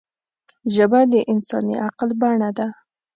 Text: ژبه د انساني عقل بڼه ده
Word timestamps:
ژبه 0.75 0.99
د 1.11 1.13
انساني 1.31 1.75
عقل 1.87 2.09
بڼه 2.21 2.49
ده 2.57 2.67